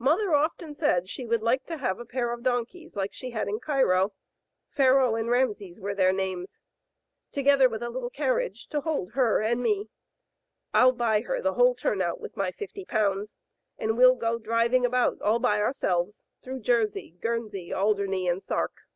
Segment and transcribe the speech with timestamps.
[0.00, 3.46] Mother often said she would like to have a pair of donkeys like she had
[3.46, 4.12] in Cairo.
[4.74, 6.58] Tharaoh* and *Rameses* were their names,
[7.30, 9.88] together with a little carriage to hold her and me.
[10.74, 13.36] FH buy her the whole turnout with my ;^50,
[13.78, 18.88] and we'll go driving about all by ourselves through Jersey, Guernsey, Alderney, and Sark."